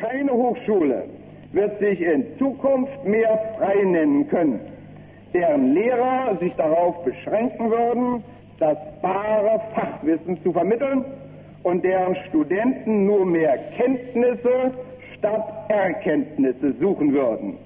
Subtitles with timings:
[0.00, 1.04] Keine Hochschule
[1.52, 4.60] wird sich in Zukunft mehr frei nennen können,
[5.34, 8.24] deren Lehrer sich darauf beschränken würden,
[8.58, 11.04] das bare Fachwissen zu vermitteln
[11.64, 14.72] und deren Studenten nur mehr Kenntnisse
[15.18, 17.58] statt Erkenntnisse suchen würden.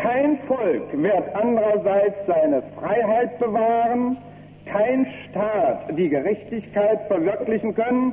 [0.00, 4.16] Kein Volk wird andererseits seine Freiheit bewahren,
[4.64, 8.12] kein Staat die Gerechtigkeit verwirklichen können,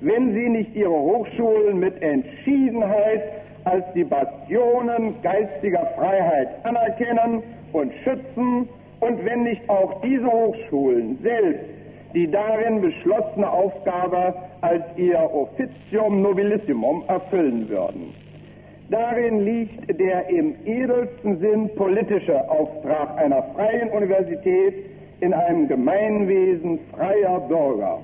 [0.00, 3.22] wenn sie nicht ihre Hochschulen mit Entschiedenheit
[3.64, 7.42] als die Bastionen geistiger Freiheit anerkennen
[7.74, 8.66] und schützen
[9.00, 11.66] und wenn nicht auch diese Hochschulen selbst
[12.14, 18.29] die darin beschlossene Aufgabe als ihr Officium Nobilissimum erfüllen würden.
[18.90, 24.90] Darin liegt der im edelsten Sinn politische Auftrag einer freien Universität
[25.20, 28.02] in einem Gemeinwesen freier Bürger.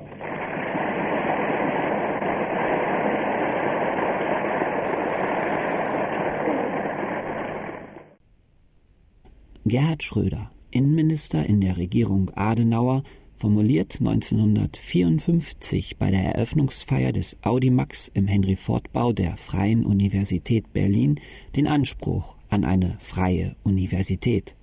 [9.64, 13.02] Gerhard Schröder, Innenminister in der Regierung Adenauer,
[13.36, 21.20] formuliert 1954 bei der Eröffnungsfeier des Audimax im Henry-Ford-Bau der Freien Universität Berlin
[21.54, 24.56] den Anspruch an eine freie Universität.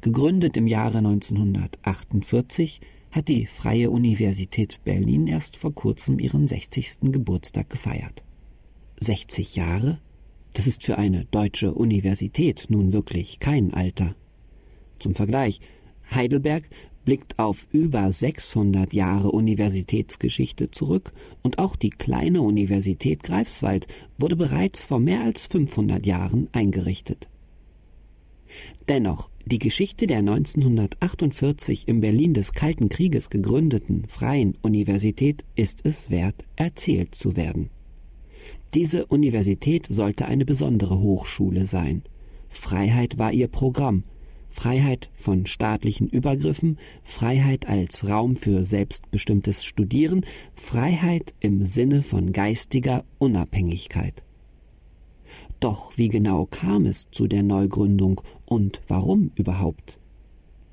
[0.00, 7.12] Gegründet im Jahre 1948 hat die Freie Universität Berlin erst vor kurzem ihren 60.
[7.12, 8.22] Geburtstag gefeiert.
[9.00, 10.00] 60 Jahre?
[10.52, 14.14] Das ist für eine deutsche Universität nun wirklich kein Alter.
[14.98, 15.60] Zum Vergleich,
[16.10, 16.68] Heidelberg
[17.04, 23.86] blickt auf über 600 Jahre Universitätsgeschichte zurück und auch die kleine Universität Greifswald
[24.18, 27.28] wurde bereits vor mehr als 500 Jahren eingerichtet.
[28.88, 36.10] Dennoch, die Geschichte der 1948 im Berlin des Kalten Krieges gegründeten Freien Universität ist es
[36.10, 37.70] wert, erzählt zu werden.
[38.74, 42.02] Diese Universität sollte eine besondere Hochschule sein.
[42.48, 44.04] Freiheit war ihr Programm,
[44.54, 53.04] Freiheit von staatlichen Übergriffen, Freiheit als Raum für selbstbestimmtes Studieren, Freiheit im Sinne von geistiger
[53.18, 54.22] Unabhängigkeit.
[55.60, 59.98] Doch wie genau kam es zu der Neugründung und warum überhaupt?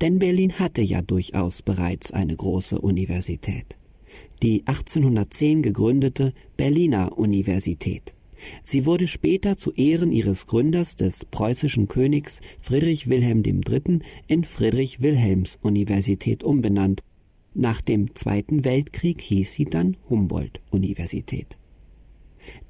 [0.00, 3.76] Denn Berlin hatte ja durchaus bereits eine große Universität
[4.42, 8.12] die 1810 gegründete Berliner Universität.
[8.62, 14.00] Sie wurde später zu Ehren ihres Gründers des preußischen Königs Friedrich Wilhelm III.
[14.26, 17.02] in Friedrich-Wilhelms-Universität umbenannt.
[17.54, 21.58] Nach dem Zweiten Weltkrieg hieß sie dann Humboldt-Universität.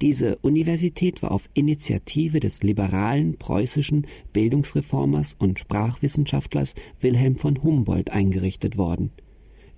[0.01, 8.77] Diese Universität war auf Initiative des liberalen preußischen Bildungsreformers und Sprachwissenschaftlers Wilhelm von Humboldt eingerichtet
[8.77, 9.11] worden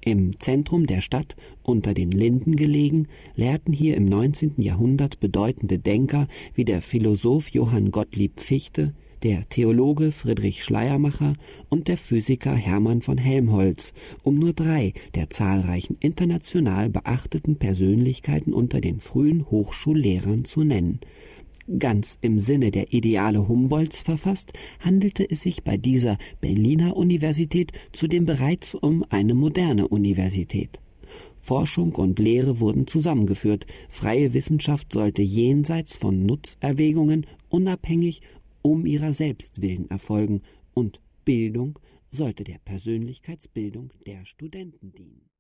[0.06, 4.54] im Zentrum der Stadt, unter den Linden gelegen, lehrten hier im 19.
[4.58, 8.94] Jahrhundert bedeutende Denker wie der Philosoph Johann Gottlieb Fichte,
[9.24, 11.34] der Theologe Friedrich Schleiermacher
[11.70, 18.82] und der Physiker Hermann von Helmholtz, um nur drei der zahlreichen international beachteten Persönlichkeiten unter
[18.82, 21.00] den frühen Hochschullehrern zu nennen,
[21.80, 28.26] Ganz im Sinne der Ideale Humboldts verfasst, handelte es sich bei dieser Berliner Universität zudem
[28.26, 30.80] bereits um eine moderne Universität.
[31.40, 38.22] Forschung und Lehre wurden zusammengeführt, freie Wissenschaft sollte jenseits von Nutzerwägungen unabhängig
[38.62, 40.42] um ihrer selbst willen erfolgen,
[40.76, 45.35] und Bildung sollte der Persönlichkeitsbildung der Studenten dienen